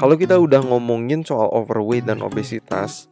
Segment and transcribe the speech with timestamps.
[0.00, 3.04] Kalau kita udah ngomongin soal overweight dan obesitas,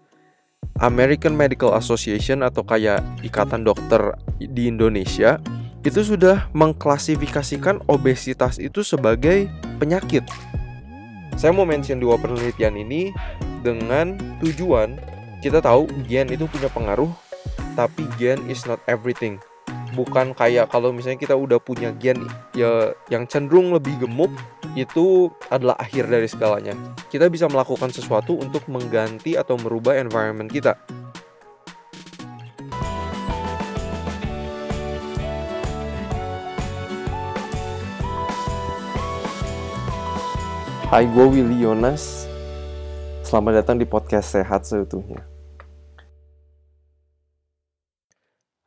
[0.81, 5.37] American Medical Association atau kayak Ikatan Dokter di Indonesia
[5.85, 10.25] itu sudah mengklasifikasikan obesitas itu sebagai penyakit.
[11.37, 13.13] Saya mau mention dua penelitian ini
[13.61, 14.97] dengan tujuan
[15.45, 17.13] kita tahu gen itu punya pengaruh,
[17.77, 19.37] tapi gen is not everything.
[19.97, 22.21] Bukan kayak kalau misalnya kita udah punya gen
[22.53, 24.29] ya yang cenderung lebih gemuk,
[24.77, 26.77] itu adalah akhir dari segalanya.
[27.09, 30.77] Kita bisa melakukan sesuatu untuk mengganti atau merubah environment kita.
[40.89, 42.25] Hai, gue Willy Yonas.
[43.21, 45.38] Selamat datang di podcast Sehat Seutuhnya.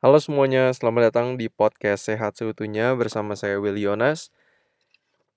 [0.01, 4.33] Halo semuanya, selamat datang di podcast Sehat Seutuhnya bersama saya Willy Yonas.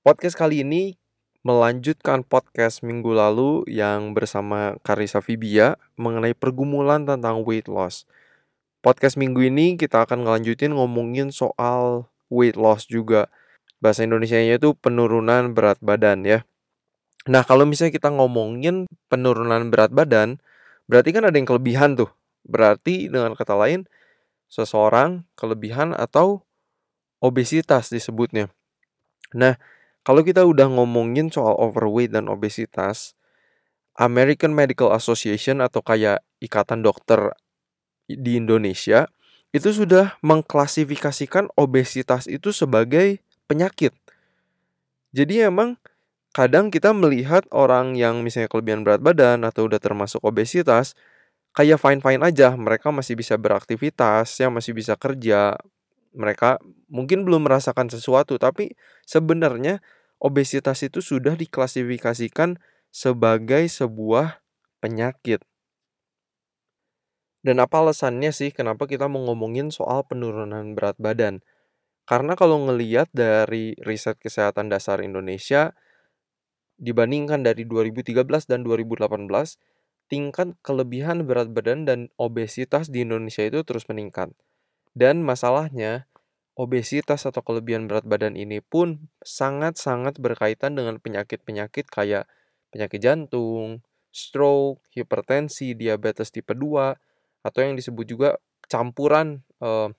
[0.00, 0.96] Podcast kali ini
[1.44, 8.08] melanjutkan podcast minggu lalu yang bersama Karisa Fibia mengenai pergumulan tentang weight loss.
[8.80, 13.28] Podcast minggu ini kita akan ngelanjutin ngomongin soal weight loss juga.
[13.84, 16.48] Bahasa Indonesia-nya itu penurunan berat badan ya.
[17.28, 20.40] Nah, kalau misalnya kita ngomongin penurunan berat badan,
[20.88, 22.08] berarti kan ada yang kelebihan tuh.
[22.48, 23.84] Berarti dengan kata lain,
[24.54, 26.46] seseorang kelebihan atau
[27.18, 28.54] obesitas disebutnya.
[29.34, 29.58] Nah,
[30.06, 33.18] kalau kita udah ngomongin soal overweight dan obesitas,
[33.98, 37.34] American Medical Association atau kayak Ikatan Dokter
[38.06, 39.10] di Indonesia
[39.50, 43.94] itu sudah mengklasifikasikan obesitas itu sebagai penyakit.
[45.14, 45.78] Jadi emang
[46.34, 50.98] kadang kita melihat orang yang misalnya kelebihan berat badan atau udah termasuk obesitas
[51.54, 55.54] kayak fine-fine aja, mereka masih bisa beraktivitas, ya masih bisa kerja.
[56.14, 56.58] Mereka
[56.90, 58.74] mungkin belum merasakan sesuatu, tapi
[59.06, 59.78] sebenarnya
[60.18, 62.58] obesitas itu sudah diklasifikasikan
[62.90, 64.42] sebagai sebuah
[64.82, 65.42] penyakit.
[67.44, 71.44] Dan apa alasannya sih kenapa kita mau ngomongin soal penurunan berat badan?
[72.08, 75.76] Karena kalau ngeliat dari riset kesehatan dasar Indonesia,
[76.80, 79.60] dibandingkan dari 2013 dan 2018,
[80.08, 84.30] tingkat kelebihan berat badan dan obesitas di Indonesia itu terus meningkat.
[84.94, 86.06] Dan masalahnya,
[86.54, 92.30] obesitas atau kelebihan berat badan ini pun sangat-sangat berkaitan dengan penyakit-penyakit kayak
[92.70, 93.82] penyakit jantung,
[94.14, 96.94] stroke, hipertensi, diabetes tipe 2,
[97.42, 98.28] atau yang disebut juga
[98.70, 99.90] campuran eh,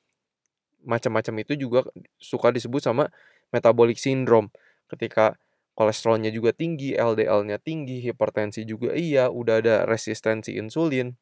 [0.86, 1.80] macam-macam itu juga
[2.22, 3.12] suka disebut sama
[3.52, 4.54] metabolic syndrome.
[4.88, 5.36] Ketika
[5.76, 11.14] kolesterolnya juga tinggi, LDL-nya tinggi, hipertensi juga iya, udah ada resistensi insulin.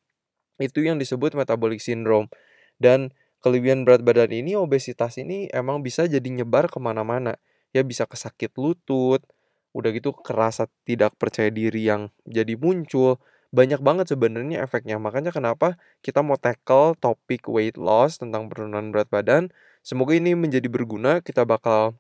[0.62, 2.30] Itu yang disebut metabolic syndrome.
[2.78, 7.42] Dan kelebihan berat badan ini, obesitas ini emang bisa jadi nyebar ke mana-mana.
[7.74, 9.26] Ya bisa kesakit lutut,
[9.74, 13.18] udah gitu kerasa tidak percaya diri yang jadi muncul.
[13.50, 15.02] Banyak banget sebenarnya efeknya.
[15.02, 19.50] Makanya kenapa kita mau tackle topik weight loss tentang penurunan berat badan.
[19.82, 21.22] Semoga ini menjadi berguna.
[21.26, 21.98] Kita bakal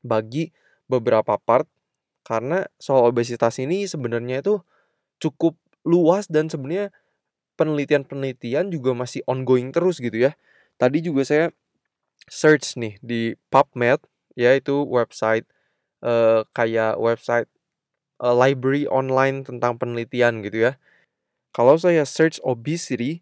[0.00, 0.52] bagi
[0.88, 1.68] beberapa part
[2.22, 4.62] karena soal obesitas ini sebenarnya itu
[5.18, 6.94] cukup luas dan sebenarnya
[7.58, 10.32] penelitian-penelitian juga masih ongoing terus gitu ya.
[10.78, 11.46] Tadi juga saya
[12.30, 14.02] search nih di PubMed
[14.38, 15.44] yaitu website
[16.00, 17.50] uh, kayak website
[18.22, 20.72] uh, library online tentang penelitian gitu ya.
[21.52, 23.20] Kalau saya search obesity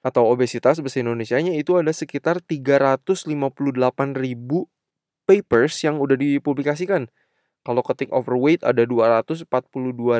[0.00, 3.28] atau obesitas bahasa Indonesia-nya itu ada sekitar 358
[4.16, 4.70] ribu
[5.28, 7.12] papers yang udah dipublikasikan
[7.60, 9.46] kalau ketik overweight ada 242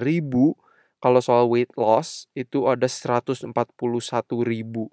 [0.05, 0.57] ribu.
[1.01, 3.49] Kalau soal weight loss itu ada 141
[4.45, 4.93] ribu.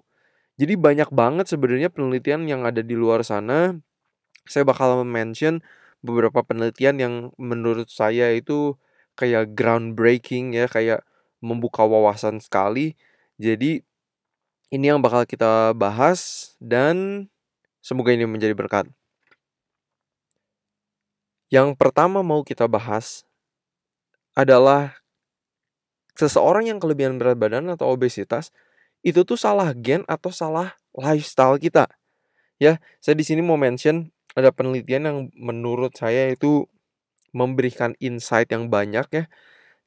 [0.56, 3.76] Jadi banyak banget sebenarnya penelitian yang ada di luar sana.
[4.48, 5.60] Saya bakal mention
[6.00, 8.80] beberapa penelitian yang menurut saya itu
[9.20, 11.04] kayak groundbreaking ya, kayak
[11.44, 12.96] membuka wawasan sekali.
[13.36, 13.84] Jadi
[14.72, 17.28] ini yang bakal kita bahas dan
[17.84, 18.88] semoga ini menjadi berkat.
[21.48, 23.24] Yang pertama mau kita bahas
[24.36, 25.00] adalah
[26.12, 28.52] seseorang yang kelebihan berat badan atau obesitas
[29.00, 31.88] itu tuh salah gen atau salah lifestyle kita.
[32.60, 36.68] Ya, saya di sini mau mention ada penelitian yang menurut saya itu
[37.32, 39.24] memberikan insight yang banyak ya.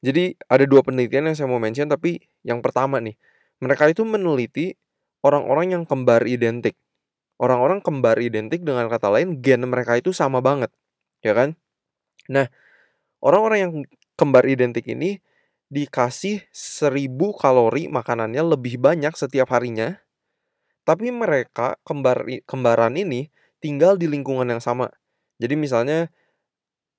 [0.02, 3.14] Jadi ada dua penelitian yang saya mau mention tapi yang pertama nih,
[3.62, 4.74] mereka itu meneliti
[5.22, 6.74] orang-orang yang kembar identik.
[7.38, 10.74] Orang-orang kembar identik dengan kata lain gen mereka itu sama banget
[11.22, 11.54] ya kan?
[12.30, 12.46] Nah,
[13.24, 13.72] orang-orang yang
[14.14, 15.18] kembar identik ini
[15.72, 19.98] dikasih 1000 kalori makanannya lebih banyak setiap harinya.
[20.84, 23.32] Tapi mereka kembar kembaran ini
[23.62, 24.90] tinggal di lingkungan yang sama.
[25.40, 26.10] Jadi misalnya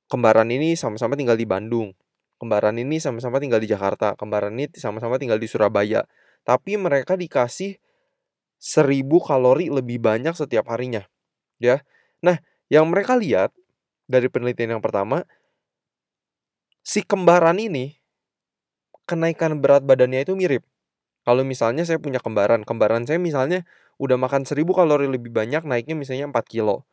[0.09, 1.93] kembaran ini sama-sama tinggal di Bandung.
[2.41, 6.03] Kembaran ini sama-sama tinggal di Jakarta, kembaran ini sama-sama tinggal di Surabaya.
[6.43, 7.79] Tapi mereka dikasih
[8.59, 11.03] 1000 kalori lebih banyak setiap harinya,
[11.59, 11.83] ya.
[12.23, 12.39] Nah,
[12.71, 13.51] yang mereka lihat
[14.09, 15.23] dari penelitian yang pertama,
[16.83, 17.95] si kembaran ini
[19.07, 20.63] kenaikan berat badannya itu mirip.
[21.23, 23.63] Kalau misalnya saya punya kembaran, kembaran saya misalnya
[23.99, 26.83] udah makan 1000 kalori lebih banyak, naiknya misalnya 4 kilo.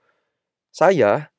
[0.71, 1.35] Saya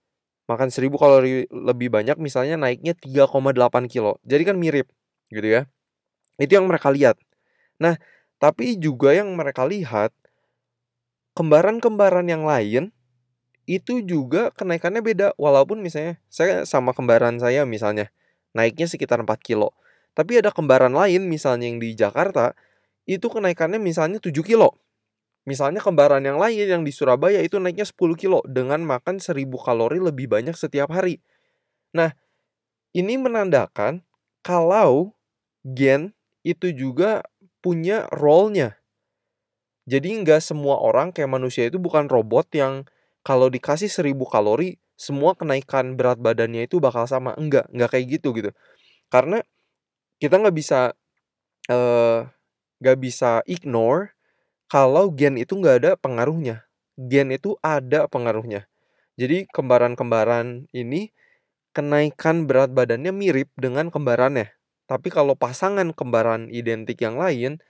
[0.52, 4.20] makan 1000 kalori lebih banyak, misalnya naiknya 3,8 kilo.
[4.28, 4.92] Jadi kan mirip,
[5.32, 5.62] gitu ya.
[6.36, 7.16] Itu yang mereka lihat.
[7.80, 7.96] Nah,
[8.42, 10.12] tapi juga yang mereka lihat,
[11.38, 12.92] kembaran-kembaran yang lain
[13.72, 15.28] itu juga kenaikannya beda.
[15.40, 18.12] Walaupun misalnya saya sama kembaran saya misalnya
[18.52, 19.72] naiknya sekitar 4 kilo.
[20.12, 22.52] Tapi ada kembaran lain misalnya yang di Jakarta
[23.08, 24.76] itu kenaikannya misalnya 7 kilo.
[25.48, 30.04] Misalnya kembaran yang lain yang di Surabaya itu naiknya 10 kilo dengan makan 1000 kalori
[30.04, 31.24] lebih banyak setiap hari.
[31.96, 32.12] Nah,
[32.92, 34.04] ini menandakan
[34.44, 35.16] kalau
[35.64, 36.12] gen
[36.44, 37.24] itu juga
[37.64, 38.78] punya role-nya.
[39.90, 42.86] Jadi nggak semua orang kayak manusia itu bukan robot yang
[43.22, 47.34] kalau dikasih 1000 kalori semua kenaikan berat badannya itu bakal sama.
[47.38, 48.52] Enggak, enggak kayak gitu gitu.
[49.10, 49.42] Karena
[50.22, 50.94] kita nggak bisa
[51.70, 52.20] uh,
[52.82, 54.14] nggak bisa ignore
[54.70, 56.66] kalau gen itu nggak ada pengaruhnya.
[56.98, 58.70] Gen itu ada pengaruhnya.
[59.18, 61.10] Jadi kembaran-kembaran ini
[61.76, 64.54] kenaikan berat badannya mirip dengan kembarannya.
[64.88, 67.64] Tapi kalau pasangan kembaran identik yang lain,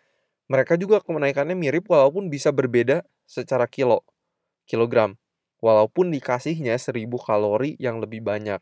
[0.50, 4.04] mereka juga kenaikannya mirip walaupun bisa berbeda secara kilo,
[4.66, 5.16] kilogram.
[5.62, 8.60] Walaupun dikasihnya 1000 kalori yang lebih banyak.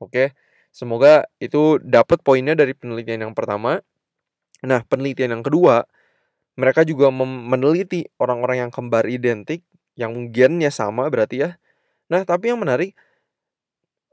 [0.00, 0.32] Oke.
[0.70, 3.82] Semoga itu dapat poinnya dari penelitian yang pertama.
[4.64, 5.84] Nah, penelitian yang kedua,
[6.56, 9.64] mereka juga meneliti orang-orang yang kembar identik
[9.98, 11.50] yang gennya sama berarti ya.
[12.08, 12.96] Nah, tapi yang menarik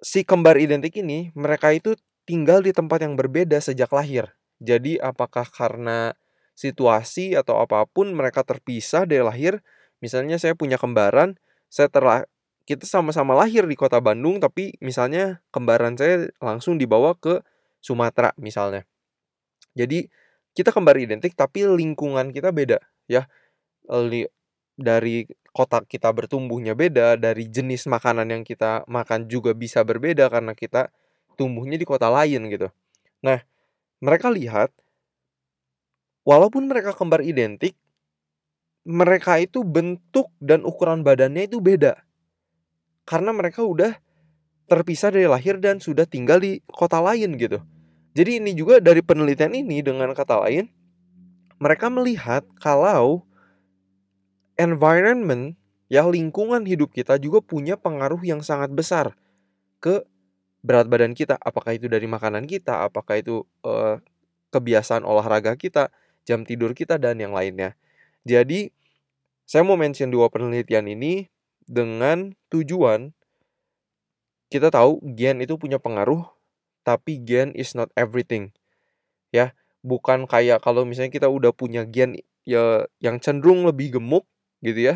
[0.02, 1.98] si kembar identik ini mereka itu
[2.28, 4.36] tinggal di tempat yang berbeda sejak lahir.
[4.60, 6.14] Jadi apakah karena
[6.58, 9.62] situasi atau apa pun mereka terpisah dari lahir?
[10.02, 11.38] Misalnya saya punya kembaran,
[11.68, 12.24] saya terlah
[12.68, 17.40] kita sama-sama lahir di kota Bandung tapi misalnya kembaran saya langsung dibawa ke
[17.80, 18.84] Sumatera misalnya.
[19.78, 20.10] Jadi
[20.58, 23.30] kita kembar identik tapi lingkungan kita beda ya
[24.74, 30.58] dari kota kita bertumbuhnya beda dari jenis makanan yang kita makan juga bisa berbeda karena
[30.58, 30.90] kita
[31.38, 32.74] tumbuhnya di kota lain gitu
[33.22, 33.42] nah
[34.02, 34.74] mereka lihat
[36.26, 37.78] walaupun mereka kembar identik
[38.88, 42.00] mereka itu bentuk dan ukuran badannya itu beda.
[43.04, 44.00] Karena mereka udah
[44.72, 47.60] terpisah dari lahir dan sudah tinggal di kota lain gitu.
[48.16, 50.72] Jadi ini juga dari penelitian ini dengan kata lain
[51.58, 53.26] mereka melihat kalau
[54.58, 55.58] environment
[55.90, 59.14] ya lingkungan hidup kita juga punya pengaruh yang sangat besar
[59.84, 60.04] ke
[60.64, 61.38] berat badan kita.
[61.40, 64.00] Apakah itu dari makanan kita apakah itu uh,
[64.52, 65.92] kebiasaan olahraga kita
[66.28, 67.76] jam tidur kita dan yang lainnya.
[68.28, 68.76] Jadi
[69.48, 71.32] saya mau mention dua penelitian ini
[71.64, 73.16] dengan tujuan
[74.52, 76.24] kita tahu gen itu punya pengaruh
[76.88, 78.56] tapi gen is not everything.
[79.36, 79.52] Ya,
[79.84, 82.16] bukan kayak kalau misalnya kita udah punya gen
[82.48, 84.24] ya yang cenderung lebih gemuk
[84.64, 84.96] gitu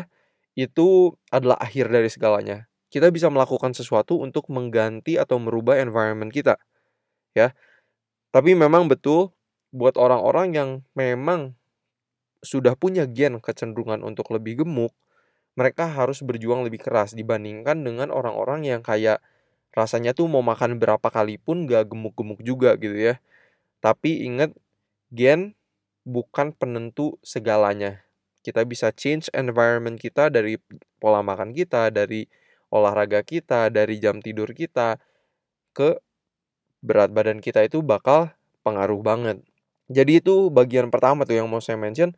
[0.56, 2.68] Itu adalah akhir dari segalanya.
[2.88, 6.56] Kita bisa melakukan sesuatu untuk mengganti atau merubah environment kita.
[7.36, 7.52] Ya.
[8.32, 9.36] Tapi memang betul
[9.72, 11.56] buat orang-orang yang memang
[12.42, 14.92] sudah punya gen kecenderungan untuk lebih gemuk,
[15.54, 19.22] mereka harus berjuang lebih keras dibandingkan dengan orang-orang yang kayak
[19.72, 23.14] rasanya tuh mau makan berapa kali pun gak gemuk-gemuk juga gitu ya.
[23.80, 24.52] Tapi ingat
[25.12, 25.56] gen
[26.04, 28.02] bukan penentu segalanya.
[28.42, 30.58] Kita bisa change environment kita dari
[30.98, 32.26] pola makan kita, dari
[32.72, 34.98] olahraga kita, dari jam tidur kita
[35.76, 36.00] ke
[36.82, 38.34] berat badan kita itu bakal
[38.66, 39.38] pengaruh banget.
[39.92, 42.16] Jadi itu bagian pertama tuh yang mau saya mention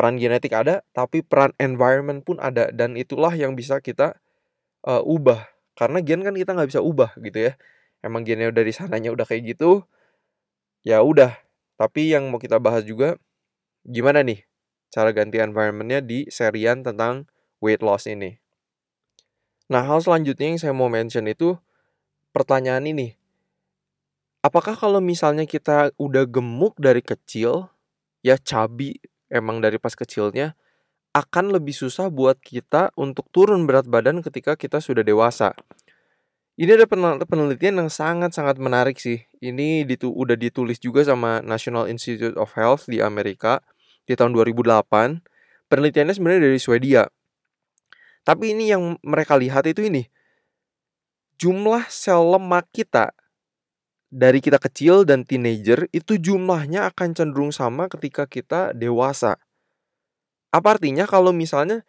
[0.00, 4.16] peran genetik ada, tapi peran environment pun ada dan itulah yang bisa kita
[4.88, 5.44] uh, ubah.
[5.76, 7.60] Karena gen kan kita nggak bisa ubah gitu ya.
[8.00, 9.84] Emang gennya dari sananya udah kayak gitu
[10.88, 11.36] ya udah.
[11.76, 13.20] Tapi yang mau kita bahas juga
[13.84, 14.40] gimana nih
[14.88, 17.28] cara ganti environmentnya di serian tentang
[17.60, 18.40] weight loss ini?
[19.68, 21.60] Nah hal selanjutnya yang saya mau mention itu
[22.32, 23.20] pertanyaan ini.
[24.40, 27.68] Apakah kalau misalnya kita udah gemuk dari kecil
[28.24, 28.96] ya cabi
[29.30, 30.58] emang dari pas kecilnya
[31.10, 35.54] akan lebih susah buat kita untuk turun berat badan ketika kita sudah dewasa.
[36.60, 36.84] Ini ada
[37.24, 39.24] penelitian yang sangat-sangat menarik sih.
[39.40, 43.64] Ini ditu udah ditulis juga sama National Institute of Health di Amerika
[44.04, 45.24] di tahun 2008.
[45.72, 47.08] Penelitiannya sebenarnya dari Swedia.
[48.22, 50.04] Tapi ini yang mereka lihat itu ini.
[51.40, 53.16] Jumlah sel lemak kita
[54.10, 59.38] dari kita kecil dan teenager itu jumlahnya akan cenderung sama ketika kita dewasa.
[60.50, 61.86] Apa artinya kalau misalnya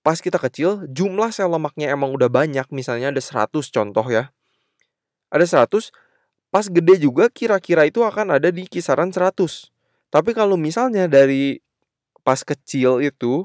[0.00, 4.32] pas kita kecil jumlah sel lemaknya emang udah banyak, misalnya ada 100 contoh ya.
[5.28, 5.92] Ada 100,
[6.48, 9.68] pas gede juga kira-kira itu akan ada di kisaran 100.
[10.08, 11.60] Tapi kalau misalnya dari
[12.24, 13.44] pas kecil itu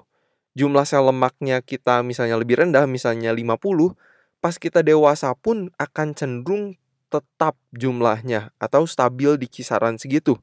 [0.56, 4.00] jumlah sel lemaknya kita misalnya lebih rendah, misalnya 50,
[4.40, 6.80] pas kita dewasa pun akan cenderung
[7.12, 10.40] tetap jumlahnya atau stabil di kisaran segitu.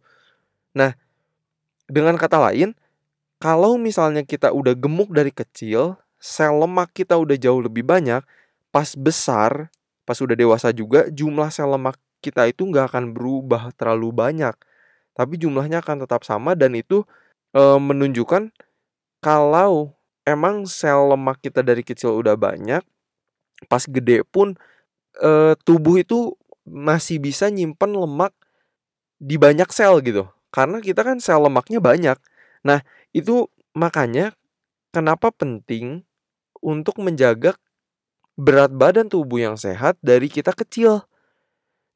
[0.76, 0.92] Nah,
[1.88, 2.76] dengan kata lain,
[3.40, 8.20] kalau misalnya kita udah gemuk dari kecil, sel lemak kita udah jauh lebih banyak,
[8.68, 9.72] pas besar,
[10.04, 14.54] pas udah dewasa juga, jumlah sel lemak kita itu nggak akan berubah terlalu banyak.
[15.14, 17.02] Tapi jumlahnya akan tetap sama dan itu
[17.54, 18.50] e, menunjukkan
[19.22, 19.94] kalau
[20.26, 22.82] emang sel lemak kita dari kecil udah banyak,
[23.66, 24.54] pas gede pun
[25.18, 26.34] e, tubuh itu
[26.70, 28.32] masih bisa nyimpen lemak
[29.18, 30.28] di banyak sel gitu.
[30.54, 32.16] Karena kita kan sel lemaknya banyak.
[32.64, 34.32] Nah, itu makanya
[34.94, 36.06] kenapa penting
[36.62, 37.54] untuk menjaga
[38.38, 41.02] berat badan tubuh yang sehat dari kita kecil.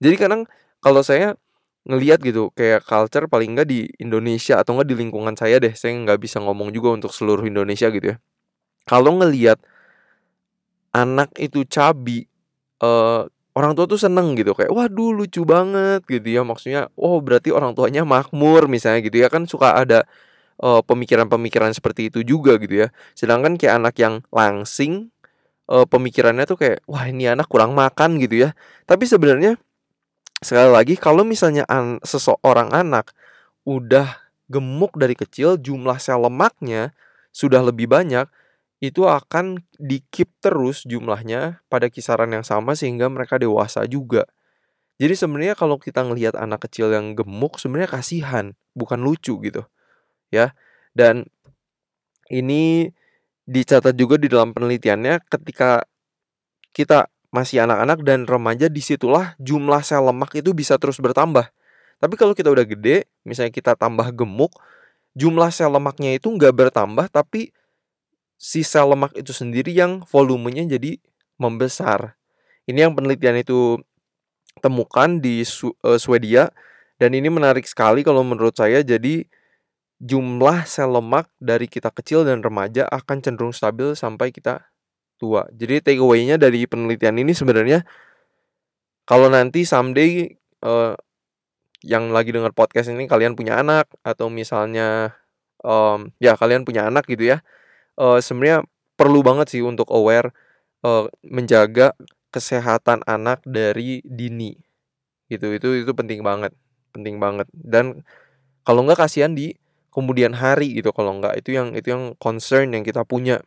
[0.03, 0.43] Jadi kadang
[0.83, 1.39] kalau saya
[1.83, 5.99] ngelihat gitu kayak culture paling enggak di Indonesia atau enggak di lingkungan saya deh saya
[5.99, 8.17] nggak bisa ngomong juga untuk seluruh Indonesia gitu ya
[8.87, 9.59] kalau ngelihat
[10.95, 12.31] anak itu cabi
[12.79, 16.43] uh, orang tua tuh seneng gitu kayak waduh lucu banget gitu ya.
[16.45, 19.29] Maksudnya oh berarti orang tuanya makmur misalnya gitu ya.
[19.33, 20.09] Kan suka ada
[20.63, 22.89] pemikiran pemikiran-pemikiran seperti itu juga gitu ya.
[23.19, 25.11] Sedangkan kayak anak yang langsing
[25.67, 28.55] uh, pemikirannya tuh kayak wah ini anak kurang makan gitu ya.
[28.87, 29.59] Tapi sebenarnya
[30.43, 33.15] sekali lagi kalau misalnya an seseorang anak
[33.67, 36.93] udah gemuk dari kecil jumlah sel lemaknya
[37.33, 38.27] sudah lebih banyak
[38.83, 44.27] itu akan dikip terus jumlahnya pada kisaran yang sama sehingga mereka dewasa juga.
[44.99, 49.63] Jadi sebenarnya kalau kita ngelihat anak kecil yang gemuk sebenarnya kasihan, bukan lucu gitu.
[50.35, 50.59] Ya.
[50.99, 51.31] Dan
[52.27, 52.91] ini
[53.47, 55.87] dicatat juga di dalam penelitiannya ketika
[56.75, 61.49] kita masih anak-anak dan remaja di situlah jumlah sel lemak itu bisa terus bertambah.
[62.03, 64.53] Tapi kalau kita udah gede, misalnya kita tambah gemuk,
[65.15, 67.55] jumlah sel lemaknya itu nggak bertambah tapi
[68.43, 70.99] si sel lemak itu sendiri yang volumenya jadi
[71.39, 72.19] membesar.
[72.67, 73.79] Ini yang penelitian itu
[74.59, 76.51] temukan di uh, Swedia
[76.99, 79.23] dan ini menarik sekali kalau menurut saya jadi
[80.03, 84.67] jumlah sel lemak dari kita kecil dan remaja akan cenderung stabil sampai kita
[85.23, 85.47] tua.
[85.55, 87.87] Jadi takeaway-nya dari penelitian ini sebenarnya
[89.07, 90.35] kalau nanti someday
[90.67, 90.99] uh,
[91.87, 95.15] yang lagi dengar podcast ini kalian punya anak atau misalnya
[95.63, 97.43] um, ya kalian punya anak gitu ya
[97.99, 98.65] uh, sebenarnya
[98.97, 100.31] perlu banget sih untuk aware,
[100.87, 101.97] uh, menjaga
[102.33, 104.57] kesehatan anak dari dini,
[105.29, 105.53] gitu.
[105.53, 106.53] Itu itu penting banget
[106.93, 108.05] penting banget dan
[108.69, 109.57] kalau nggak kasihan di
[109.89, 113.41] kemudian hari gitu kalau nggak, itu yang itu yang concern yang kita punya.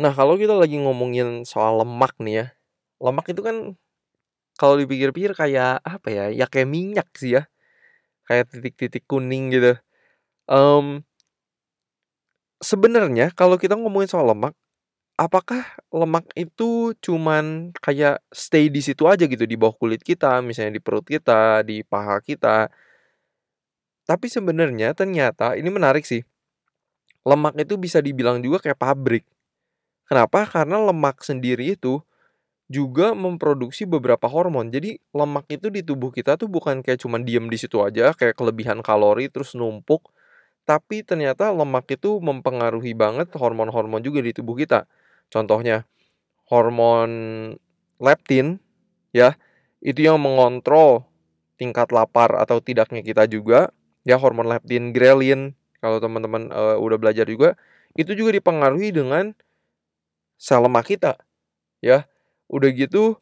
[0.00, 2.46] Nah, kalau kita lagi ngomongin soal lemak nih ya,
[3.00, 3.56] lemak itu kan
[4.60, 7.48] kalau dipikir-pikir kayak apa ya, ya kayak minyak sih ya,
[8.28, 9.76] kayak titik-titik kuning gitu.
[10.48, 11.04] Um,
[12.60, 14.54] sebenarnya kalau kita ngomongin soal lemak,
[15.14, 15.62] apakah
[15.94, 20.82] lemak itu cuman kayak stay di situ aja gitu di bawah kulit kita, misalnya di
[20.82, 22.70] perut kita, di paha kita.
[24.04, 26.20] Tapi sebenarnya ternyata ini menarik sih.
[27.24, 29.24] Lemak itu bisa dibilang juga kayak pabrik.
[30.04, 30.44] Kenapa?
[30.44, 32.04] Karena lemak sendiri itu
[32.68, 34.68] juga memproduksi beberapa hormon.
[34.68, 38.36] Jadi lemak itu di tubuh kita tuh bukan kayak cuman diem di situ aja, kayak
[38.36, 40.12] kelebihan kalori terus numpuk,
[40.64, 44.88] tapi ternyata lemak itu mempengaruhi banget hormon-hormon juga di tubuh kita.
[45.28, 45.84] Contohnya
[46.48, 47.10] hormon
[48.00, 48.60] leptin
[49.12, 49.36] ya,
[49.84, 51.04] itu yang mengontrol
[51.60, 53.70] tingkat lapar atau tidaknya kita juga.
[54.04, 57.56] Ya hormon leptin, grelin kalau teman-teman uh, udah belajar juga
[57.94, 59.32] itu juga dipengaruhi dengan
[60.36, 61.16] sel lemak kita.
[61.80, 62.08] Ya.
[62.50, 63.16] Udah gitu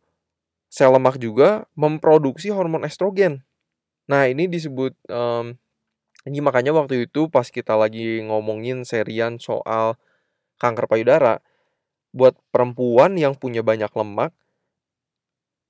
[0.67, 3.45] sel lemak juga memproduksi hormon estrogen.
[4.11, 5.55] Nah, ini disebut um,
[6.23, 9.99] ini makanya waktu itu pas kita lagi ngomongin serian soal
[10.63, 11.43] kanker payudara,
[12.15, 14.31] buat perempuan yang punya banyak lemak,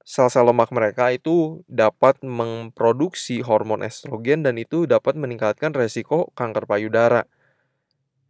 [0.02, 7.24] sel-sel lemak mereka itu dapat memproduksi hormon estrogen dan itu dapat meningkatkan resiko kanker payudara.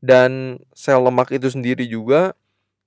[0.02, 2.38] Dan sel lemak itu sendiri juga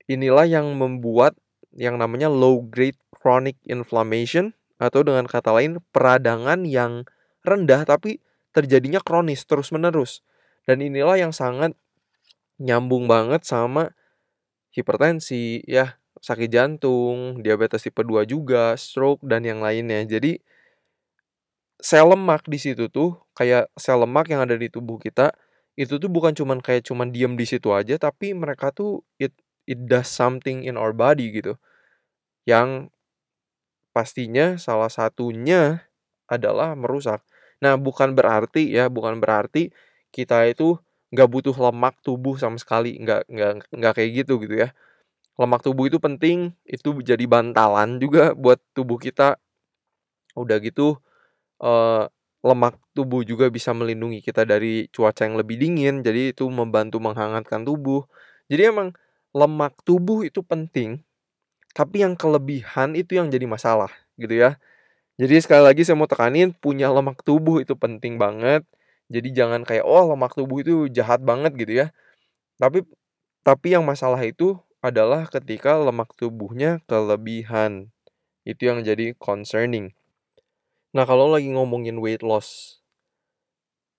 [0.07, 1.35] inilah yang membuat
[1.75, 7.07] yang namanya low grade chronic inflammation atau dengan kata lain peradangan yang
[7.43, 8.19] rendah tapi
[8.55, 10.23] terjadinya kronis terus-menerus.
[10.65, 11.75] Dan inilah yang sangat
[12.61, 13.91] nyambung banget sama
[14.75, 20.03] hipertensi ya, sakit jantung, diabetes tipe 2 juga, stroke, dan yang lainnya.
[20.07, 20.39] Jadi
[21.79, 25.31] sel lemak di situ tuh, kayak sel lemak yang ada di tubuh kita,
[25.75, 29.35] itu tuh bukan cuman kayak cuman diem di situ aja, tapi mereka tuh it
[29.67, 31.59] it does something in our body gitu.
[32.47, 32.91] Yang
[33.95, 35.87] pastinya salah satunya
[36.27, 37.23] adalah merusak.
[37.63, 39.71] Nah, bukan berarti ya, bukan berarti
[40.11, 40.75] kita itu
[41.15, 44.69] nggak butuh lemak tubuh sama sekali, nggak nggak nggak kayak gitu gitu ya.
[45.39, 49.37] Lemak tubuh itu penting, itu jadi bantalan juga buat tubuh kita.
[50.37, 50.97] Udah gitu,
[51.63, 52.05] eee,
[52.45, 57.63] lemak tubuh juga bisa melindungi kita dari cuaca yang lebih dingin, jadi itu membantu menghangatkan
[57.67, 58.05] tubuh.
[58.51, 58.89] Jadi emang
[59.35, 61.01] lemak tubuh itu penting,
[61.75, 64.57] tapi yang kelebihan itu yang jadi masalah, gitu ya.
[65.19, 68.67] Jadi sekali lagi saya mau tekanin, punya lemak tubuh itu penting banget.
[69.07, 71.87] Jadi jangan kayak, "Oh, lemak tubuh itu jahat banget," gitu ya.
[72.61, 72.83] Tapi
[73.47, 77.91] tapi yang masalah itu adalah ketika lemak tubuhnya kelebihan.
[78.47, 79.93] Itu yang jadi concerning.
[80.97, 82.49] Nah, kalau lagi ngomongin weight loss,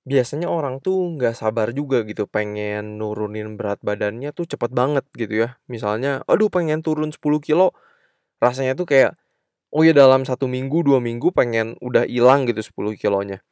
[0.07, 5.35] biasanya orang tuh nggak sabar juga gitu pengen nurunin berat badannya tuh cepet banget gitu
[5.47, 5.49] ya.
[5.67, 7.75] Misalnya, aduh pengen turun 10 kilo,
[8.45, 9.13] rasanya tuh kayak,
[9.71, 13.43] oh ya dalam satu minggu, dua minggu pengen udah hilang gitu 10 kilonya.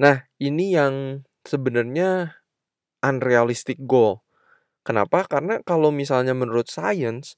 [0.00, 2.40] Nah, ini yang sebenarnya
[3.04, 4.24] unrealistic goal.
[4.80, 5.28] Kenapa?
[5.28, 7.36] Karena kalau misalnya menurut science,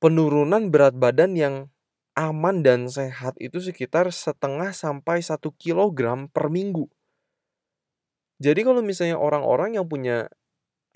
[0.00, 1.54] penurunan berat badan yang
[2.18, 6.90] aman dan sehat itu sekitar setengah sampai satu kilogram per minggu.
[8.38, 10.30] Jadi kalau misalnya orang-orang yang punya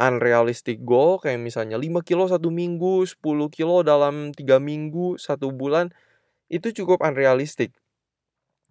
[0.01, 5.93] unrealistic goal kayak misalnya 5 kilo satu minggu, 10 kilo dalam tiga minggu, satu bulan,
[6.53, 7.75] itu cukup unrealistic.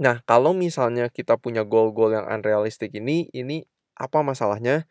[0.01, 3.63] Nah, kalau misalnya kita punya goal-goal yang unrealistic ini, ini
[3.97, 4.87] apa masalahnya?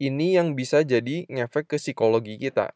[0.00, 2.72] Ini yang bisa jadi ngefek ke psikologi kita.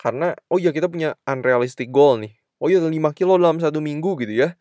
[0.00, 2.34] Karena, oh ya kita punya unrealistic goal nih.
[2.62, 4.54] Oh ya 5 kilo dalam satu minggu gitu ya.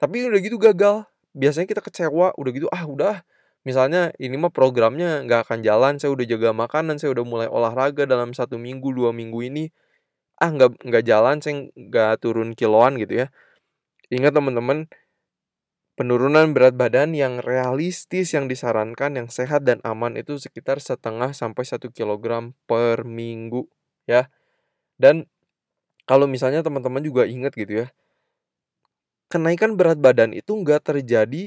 [0.00, 1.06] Tapi udah gitu gagal.
[1.36, 3.16] Biasanya kita kecewa, udah gitu, ah udah.
[3.64, 8.04] Misalnya ini mah programnya nggak akan jalan, saya udah jaga makanan, saya udah mulai olahraga
[8.04, 9.64] dalam satu minggu, dua minggu ini.
[10.40, 13.28] Ah nggak nggak jalan, saya nggak turun kiloan gitu ya.
[14.12, 14.88] Ingat teman-teman,
[15.98, 21.64] penurunan berat badan yang realistis yang disarankan, yang sehat dan aman itu sekitar setengah sampai
[21.70, 23.62] satu kilogram per minggu
[24.10, 24.22] ya.
[25.02, 25.16] Dan
[26.10, 27.88] kalau misalnya teman-teman juga ingat gitu ya,
[29.32, 31.42] kenaikan berat badan itu nggak terjadi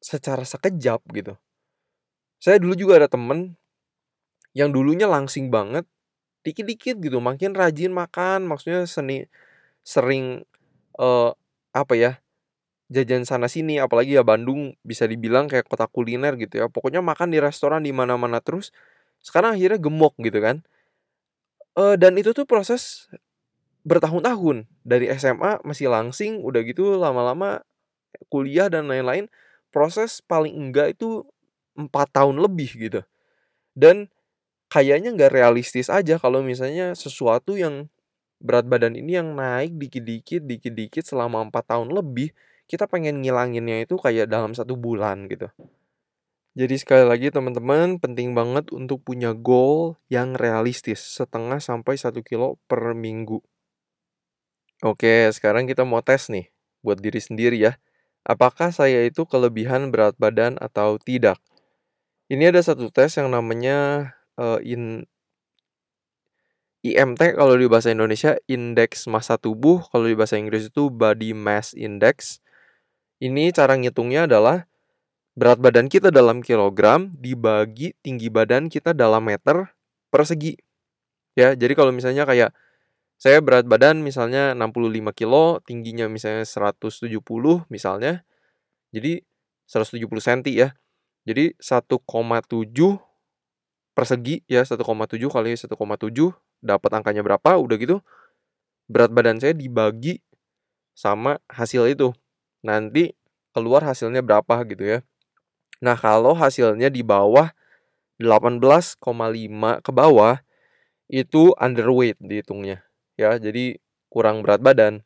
[0.00, 1.34] secara sekejap gitu.
[2.42, 3.54] Saya dulu juga ada temen
[4.50, 5.86] yang dulunya langsing banget,
[6.42, 9.30] dikit-dikit gitu, makin rajin makan, maksudnya seni
[9.86, 10.42] sering
[10.98, 11.30] eh,
[11.70, 12.12] apa ya
[12.90, 16.66] jajan sana sini, apalagi ya Bandung bisa dibilang kayak kota kuliner gitu ya.
[16.66, 18.74] Pokoknya makan di restoran di mana-mana terus.
[19.22, 20.66] Sekarang akhirnya gemuk gitu kan.
[21.78, 23.08] Eh, dan itu tuh proses
[23.86, 27.64] bertahun-tahun dari SMA masih langsing udah gitu lama-lama
[28.30, 29.26] kuliah dan lain-lain
[29.74, 31.26] proses paling enggak itu
[31.78, 33.00] empat tahun lebih gitu
[33.76, 34.08] dan
[34.72, 37.88] kayaknya nggak realistis aja kalau misalnya sesuatu yang
[38.42, 42.32] berat badan ini yang naik dikit-dikit dikit-dikit selama empat tahun lebih
[42.70, 45.48] kita pengen ngilanginnya itu kayak dalam satu bulan gitu
[46.60, 52.48] jadi sekali lagi teman-teman penting banget untuk punya goal yang realistis setengah sampai satu kilo
[52.68, 53.38] per minggu
[54.82, 56.46] Oke, sekarang kita mau tes nih
[56.84, 57.72] buat diri sendiri ya.
[58.26, 61.38] Apakah saya itu kelebihan berat badan atau tidak?
[62.32, 64.08] Ini ada satu tes yang namanya
[64.40, 65.04] uh, in
[66.80, 71.76] IMT kalau di bahasa Indonesia indeks massa tubuh, kalau di bahasa Inggris itu body mass
[71.76, 72.40] index.
[73.20, 74.64] Ini cara ngitungnya adalah
[75.36, 79.68] berat badan kita dalam kilogram dibagi tinggi badan kita dalam meter
[80.08, 80.56] persegi.
[81.36, 82.56] Ya, jadi kalau misalnya kayak
[83.20, 87.12] saya berat badan misalnya 65 kilo, tingginya misalnya 170
[87.68, 88.24] misalnya.
[88.90, 89.20] Jadi
[89.68, 90.74] 170 cm ya.
[91.22, 92.02] Jadi 1,7
[93.92, 94.82] persegi ya 1,7
[95.30, 95.70] kali 1,7
[96.62, 97.96] dapat angkanya berapa udah gitu
[98.90, 100.18] berat badan saya dibagi
[100.92, 102.10] sama hasil itu.
[102.62, 103.14] Nanti
[103.54, 104.98] keluar hasilnya berapa gitu ya.
[105.82, 107.50] Nah kalau hasilnya di bawah
[108.18, 109.02] 18,5
[109.82, 110.38] ke bawah
[111.10, 112.86] itu underweight dihitungnya.
[113.18, 115.02] Ya jadi kurang berat badan.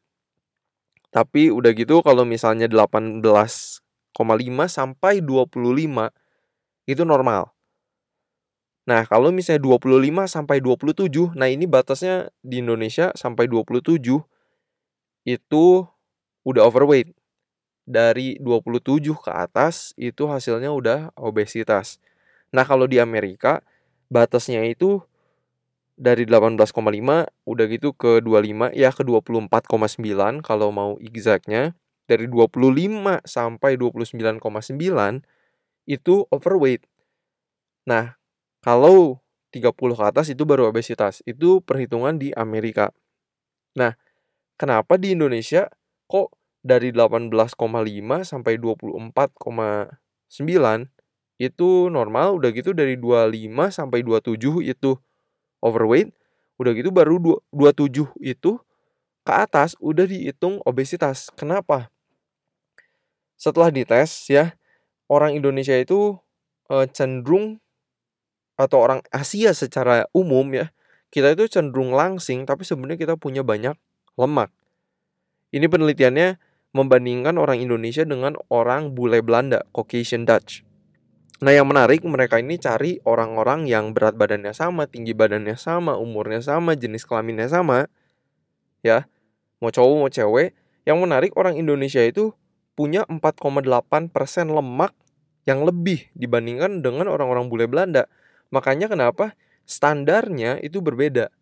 [1.10, 3.85] Tapi udah gitu kalau misalnya 18,5
[4.66, 6.08] sampai 25
[6.88, 7.56] itu normal
[8.86, 14.22] Nah, kalau misalnya 25 sampai 27, nah ini batasnya di Indonesia sampai 27
[15.26, 15.64] itu
[16.46, 17.10] udah overweight.
[17.86, 21.98] Dari 27 ke atas itu hasilnya udah obesitas.
[22.54, 23.62] Nah, kalau di Amerika
[24.10, 25.02] batasnya itu
[25.96, 31.72] dari 18,5 udah gitu ke 25 ya ke 24,9 kalau mau exactnya
[32.10, 35.22] dari 25 sampai 29,9
[35.86, 36.82] itu overweight.
[37.86, 38.18] Nah,
[38.62, 39.22] kalau
[39.54, 41.22] 30 ke atas itu baru obesitas.
[41.24, 42.92] Itu perhitungan di Amerika.
[43.78, 43.94] Nah,
[44.60, 45.68] kenapa di Indonesia
[46.10, 50.90] kok dari 18,5 sampai 24,9
[51.40, 54.96] itu normal, udah gitu dari 25 sampai 27 itu
[55.64, 56.12] overweight,
[56.60, 57.18] udah gitu baru
[57.52, 58.60] 27 itu
[59.26, 61.28] ke atas udah dihitung obesitas.
[61.34, 61.90] Kenapa?
[63.36, 64.56] Setelah dites ya,
[65.06, 66.16] orang Indonesia itu
[66.72, 67.60] e, cenderung
[68.56, 70.72] atau orang Asia secara umum ya,
[71.12, 73.76] kita itu cenderung langsing tapi sebenarnya kita punya banyak
[74.16, 74.48] lemak.
[75.52, 76.40] Ini penelitiannya
[76.76, 80.66] membandingkan orang Indonesia dengan orang bule Belanda, Caucasian Dutch.
[81.36, 86.40] Nah, yang menarik mereka ini cari orang-orang yang berat badannya sama, tinggi badannya sama, umurnya
[86.40, 87.92] sama, jenis kelaminnya sama.
[88.80, 89.04] Ya.
[89.60, 90.56] Mau cowok mau cewek.
[90.88, 92.32] Yang menarik orang Indonesia itu
[92.76, 93.64] punya 4,8%
[94.52, 94.92] lemak
[95.48, 98.06] yang lebih dibandingkan dengan orang-orang bule Belanda.
[98.52, 99.34] Makanya kenapa
[99.64, 101.32] standarnya itu berbeda.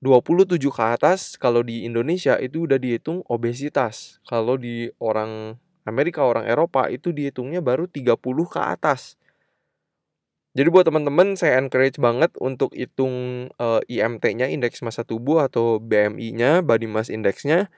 [0.00, 4.20] 27 ke atas kalau di Indonesia itu udah dihitung obesitas.
[4.24, 8.16] Kalau di orang Amerika, orang Eropa itu dihitungnya baru 30
[8.48, 9.20] ke atas.
[10.50, 15.78] Jadi buat teman-teman saya encourage banget untuk hitung uh, eh, IMT-nya, indeks massa tubuh atau
[15.78, 17.70] BMI-nya, body mass index-nya.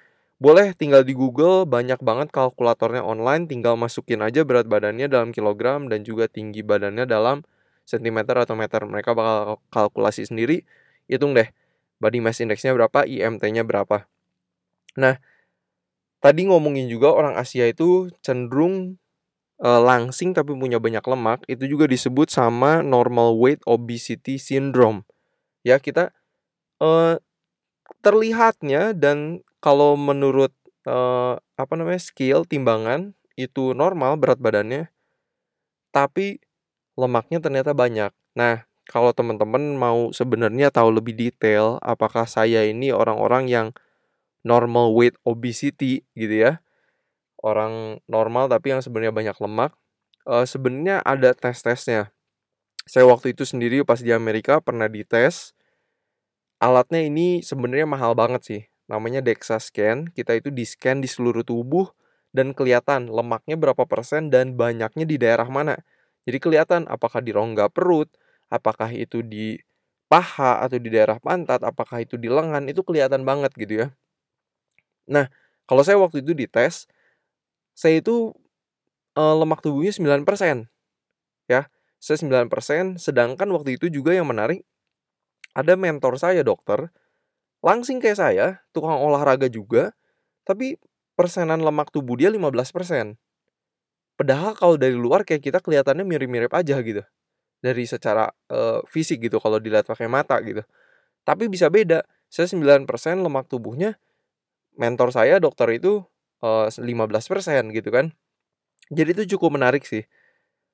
[0.42, 5.86] Boleh tinggal di Google, banyak banget kalkulatornya online, tinggal masukin aja berat badannya dalam kilogram
[5.86, 7.46] dan juga tinggi badannya dalam
[7.86, 8.82] sentimeter atau meter.
[8.82, 10.66] Mereka bakal kalkulasi sendiri,
[11.06, 11.46] hitung deh
[12.02, 14.10] body mass indexnya berapa, IMT-nya berapa.
[14.98, 15.22] Nah,
[16.18, 18.98] tadi ngomongin juga orang Asia itu cenderung
[19.62, 25.06] e, langsing tapi punya banyak lemak, itu juga disebut sama normal weight obesity syndrome.
[25.62, 26.10] Ya, kita
[26.82, 27.22] e,
[28.02, 30.50] terlihatnya dan kalau menurut
[30.82, 30.96] e,
[31.38, 34.90] apa namanya skill timbangan itu normal berat badannya,
[35.94, 36.42] tapi
[36.98, 38.10] lemaknya ternyata banyak.
[38.34, 43.66] Nah, kalau teman-teman mau sebenarnya tahu lebih detail apakah saya ini orang-orang yang
[44.42, 46.52] normal weight obesity gitu ya.
[47.42, 49.72] Orang normal tapi yang sebenarnya banyak lemak.
[50.22, 52.14] Uh, sebenarnya ada tes-tesnya.
[52.86, 55.54] Saya waktu itu sendiri pas di Amerika pernah dites.
[56.62, 58.62] Alatnya ini sebenarnya mahal banget sih.
[58.92, 60.12] Namanya DEXA scan.
[60.12, 61.88] Kita itu di-scan di seluruh tubuh
[62.36, 65.80] dan kelihatan lemaknya berapa persen dan banyaknya di daerah mana.
[66.28, 68.12] Jadi kelihatan apakah di rongga perut,
[68.52, 69.56] apakah itu di
[70.12, 73.88] paha atau di daerah pantat, apakah itu di lengan, itu kelihatan banget gitu ya.
[75.08, 75.32] Nah,
[75.64, 76.84] kalau saya waktu itu dites,
[77.72, 78.36] saya itu
[79.16, 80.68] e, lemak tubuhnya 9%.
[81.48, 84.62] Ya, saya 9%, sedangkan waktu itu juga yang menarik
[85.56, 86.92] ada mentor saya dokter,
[87.62, 89.94] langsing kayak saya, tukang olahraga juga,
[90.42, 90.76] tapi
[91.14, 93.14] persenan lemak tubuh dia 15%.
[94.18, 97.02] Padahal kalau dari luar kayak kita kelihatannya mirip-mirip aja gitu
[97.62, 100.66] dari secara uh, fisik gitu kalau dilihat pakai mata gitu.
[101.22, 102.02] Tapi bisa beda.
[102.26, 102.84] Saya 9%
[103.22, 103.96] lemak tubuhnya
[104.74, 106.02] mentor saya dokter itu
[106.42, 108.10] uh, eh, 15% gitu kan.
[108.90, 110.04] Jadi itu cukup menarik sih.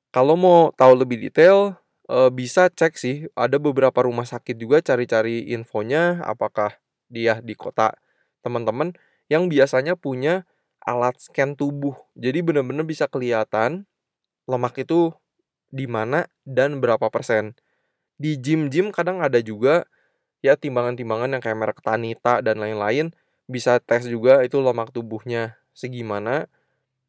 [0.08, 1.76] Kalau mau tahu lebih detail
[2.08, 6.74] uh, bisa cek sih ada beberapa rumah sakit juga cari-cari infonya apakah
[7.08, 7.94] dia di kota
[8.42, 8.96] teman-teman
[9.28, 10.48] yang biasanya punya
[10.82, 11.94] alat scan tubuh.
[12.16, 13.84] Jadi benar-benar bisa kelihatan
[14.48, 15.12] lemak itu
[15.68, 17.52] di mana dan berapa persen.
[18.16, 19.84] Di gym-gym kadang ada juga
[20.40, 23.12] ya timbangan-timbangan yang kayak merek Tanita dan lain-lain
[23.48, 26.48] bisa tes juga itu lemak tubuhnya segimana.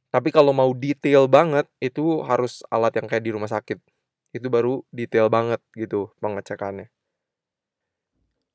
[0.10, 3.80] Tapi kalau mau detail banget itu harus alat yang kayak di rumah sakit.
[4.30, 6.94] Itu baru detail banget gitu pengecekannya.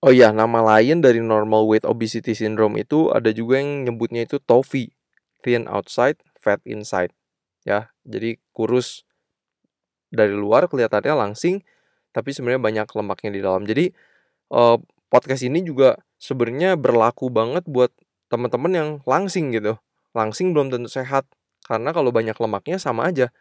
[0.05, 4.37] Oh iya, nama lain dari normal weight obesity syndrome itu ada juga yang nyebutnya itu
[4.37, 4.93] TOFI,
[5.41, 7.09] thin outside, fat inside.
[7.65, 9.09] Ya, jadi kurus
[10.13, 11.65] dari luar kelihatannya langsing
[12.13, 13.65] tapi sebenarnya banyak lemaknya di dalam.
[13.65, 13.91] Jadi
[14.53, 14.77] uh,
[15.09, 17.89] podcast ini juga sebenarnya berlaku banget buat
[18.29, 19.81] teman-teman yang langsing gitu.
[20.13, 21.25] Langsing belum tentu sehat
[21.65, 23.33] karena kalau banyak lemaknya sama aja.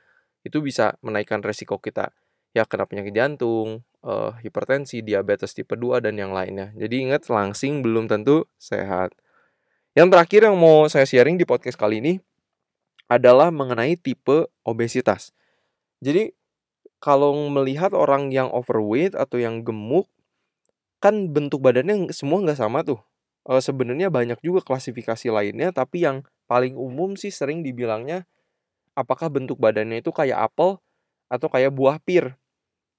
[0.47, 2.15] Itu bisa menaikkan resiko kita
[2.53, 6.69] ya kena penyakit jantung, uh, hipertensi, diabetes tipe 2 dan yang lainnya.
[6.77, 9.13] Jadi ingat langsing belum tentu sehat.
[9.93, 12.13] Yang terakhir yang mau saya sharing di podcast kali ini
[13.09, 15.33] adalah mengenai tipe obesitas.
[16.01, 16.33] Jadi
[17.03, 20.07] kalau melihat orang yang overweight atau yang gemuk,
[21.03, 22.97] kan bentuk badannya semua nggak sama tuh.
[23.43, 28.23] E, sebenarnya banyak juga klasifikasi lainnya, tapi yang paling umum sih sering dibilangnya
[28.93, 30.79] apakah bentuk badannya itu kayak apel
[31.29, 32.37] atau kayak buah pir.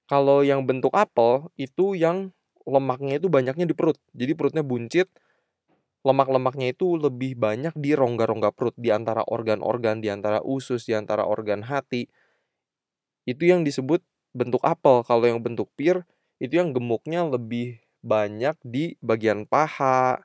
[0.05, 2.29] Kalau yang bentuk apel itu yang
[2.65, 3.97] lemaknya itu banyaknya di perut.
[4.13, 5.09] Jadi perutnya buncit,
[6.05, 11.25] lemak-lemaknya itu lebih banyak di rongga-rongga perut, di antara organ-organ, di antara usus, di antara
[11.25, 12.05] organ hati.
[13.25, 14.05] Itu yang disebut
[14.37, 15.01] bentuk apel.
[15.01, 16.05] Kalau yang bentuk pir,
[16.37, 20.21] itu yang gemuknya lebih banyak di bagian paha,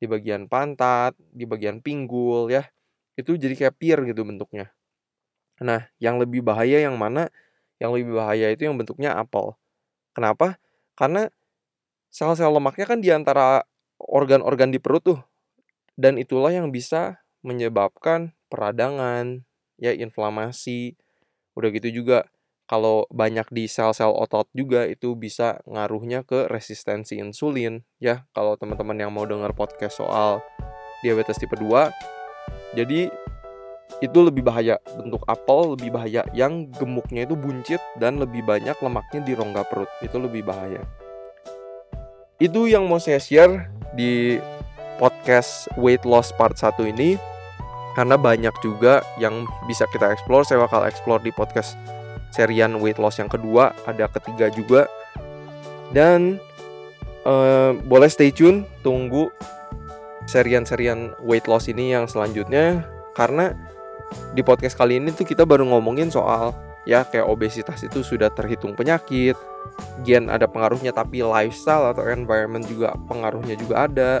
[0.00, 2.64] di bagian pantat, di bagian pinggul ya.
[3.20, 4.72] Itu jadi kayak pir gitu bentuknya.
[5.60, 7.28] Nah, yang lebih bahaya yang mana?
[7.78, 9.54] Yang lebih bahaya itu yang bentuknya apel.
[10.14, 10.58] Kenapa?
[10.98, 11.30] Karena
[12.10, 13.62] sel-sel lemaknya kan di antara
[13.98, 15.20] organ-organ di perut tuh.
[15.98, 19.46] Dan itulah yang bisa menyebabkan peradangan,
[19.78, 20.98] ya inflamasi.
[21.54, 22.26] Udah gitu juga
[22.68, 28.28] kalau banyak di sel-sel otot juga itu bisa ngaruhnya ke resistensi insulin ya.
[28.36, 30.44] Kalau teman-teman yang mau dengar podcast soal
[31.00, 31.88] diabetes tipe 2.
[32.76, 33.08] Jadi
[33.98, 39.20] itu lebih bahaya bentuk apel lebih bahaya yang gemuknya itu buncit dan lebih banyak lemaknya
[39.26, 39.90] di rongga perut.
[40.04, 40.82] Itu lebih bahaya.
[42.38, 43.66] Itu yang mau saya share
[43.98, 44.38] di
[45.02, 47.18] podcast weight loss part 1 ini.
[47.98, 50.46] Karena banyak juga yang bisa kita explore.
[50.46, 51.74] Saya bakal explore di podcast
[52.30, 53.74] serian weight loss yang kedua.
[53.90, 54.86] Ada ketiga juga.
[55.90, 56.38] Dan
[57.26, 59.26] uh, boleh stay tune tunggu
[60.30, 62.86] serian-serian weight loss ini yang selanjutnya.
[63.18, 63.50] Karena
[64.32, 66.54] di podcast kali ini tuh kita baru ngomongin soal
[66.88, 69.36] ya kayak obesitas itu sudah terhitung penyakit,
[70.04, 74.12] gen ada pengaruhnya tapi lifestyle atau environment juga pengaruhnya juga ada.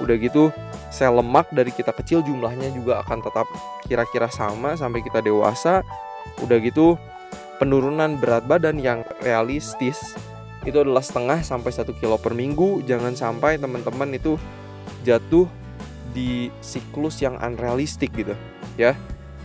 [0.00, 0.52] Udah gitu
[0.92, 3.46] sel lemak dari kita kecil jumlahnya juga akan tetap
[3.88, 5.80] kira-kira sama sampai kita dewasa.
[6.44, 7.00] Udah gitu
[7.56, 10.18] penurunan berat badan yang realistis
[10.62, 12.84] itu adalah setengah sampai satu kilo per minggu.
[12.84, 14.36] Jangan sampai teman-teman itu
[15.06, 15.48] jatuh
[16.12, 18.36] di siklus yang unrealistik gitu
[18.76, 18.92] ya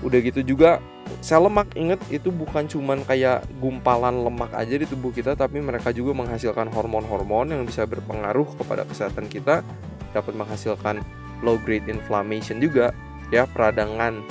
[0.05, 0.77] udah gitu juga
[1.23, 5.89] sel lemak inget itu bukan cuman kayak gumpalan lemak aja di tubuh kita tapi mereka
[5.89, 9.65] juga menghasilkan hormon-hormon yang bisa berpengaruh kepada kesehatan kita
[10.13, 11.01] dapat menghasilkan
[11.41, 12.93] low grade inflammation juga
[13.33, 14.21] ya peradangan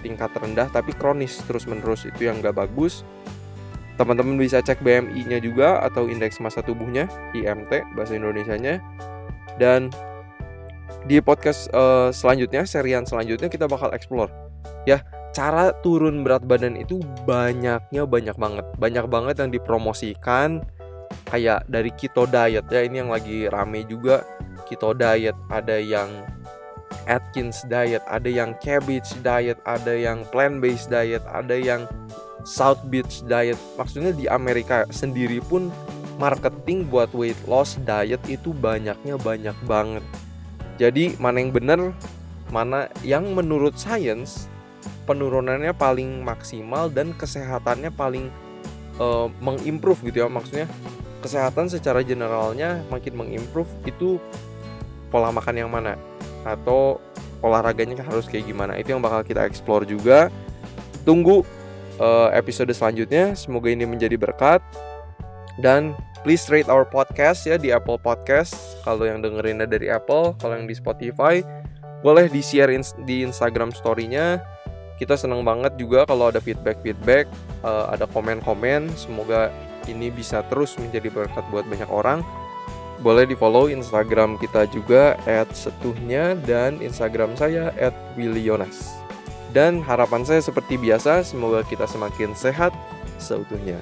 [0.00, 3.02] tingkat rendah tapi kronis terus menerus itu yang gak bagus.
[3.98, 8.78] Teman-teman bisa cek BMI nya juga atau indeks massa tubuhnya IMT bahasa Indonesia nya
[9.58, 9.90] dan
[11.10, 14.30] di podcast uh, selanjutnya serian selanjutnya kita bakal explore
[14.88, 15.04] ya
[15.36, 18.64] cara turun berat badan itu banyaknya banyak banget.
[18.80, 20.64] Banyak banget yang dipromosikan
[21.28, 22.64] kayak dari keto diet.
[22.72, 24.24] Ya ini yang lagi rame juga
[24.64, 25.36] keto diet.
[25.52, 26.08] Ada yang
[27.04, 31.84] Atkins diet ada yang cabbage diet ada yang plant based diet ada yang
[32.48, 33.60] South Beach diet.
[33.76, 35.68] Maksudnya di Amerika sendiri pun
[36.16, 40.04] marketing buat weight loss diet itu banyaknya banyak banget.
[40.80, 41.80] Jadi mana yang benar
[42.48, 44.48] mana yang menurut science
[45.08, 48.28] penurunannya paling maksimal dan kesehatannya paling
[49.00, 50.28] uh, mengimprove gitu ya.
[50.28, 50.68] Maksudnya
[51.24, 54.20] kesehatan secara generalnya makin mengimprove itu
[55.08, 55.96] pola makan yang mana?
[56.44, 57.00] Atau
[57.40, 58.76] olahraganya harus kayak gimana?
[58.76, 60.28] Itu yang bakal kita explore juga.
[61.08, 61.40] Tunggu
[61.96, 63.32] uh, episode selanjutnya.
[63.32, 64.60] Semoga ini menjadi berkat.
[65.58, 68.54] Dan please rate our podcast ya di Apple Podcast.
[68.84, 71.42] Kalau yang dengerinnya dari Apple kalau yang di Spotify
[71.98, 72.70] boleh di share
[73.02, 74.38] di Instagram story-nya
[74.98, 77.30] kita senang banget juga kalau ada feedback-feedback,
[77.62, 78.90] uh, ada komen-komen.
[78.98, 79.54] Semoga
[79.86, 82.20] ini bisa terus menjadi berkat buat banyak orang.
[82.98, 85.14] Boleh di follow Instagram kita juga
[85.54, 87.70] @setuhnya dan Instagram saya
[88.18, 88.90] @willionas.
[89.54, 92.74] Dan harapan saya seperti biasa, semoga kita semakin sehat
[93.16, 93.78] seutuhnya.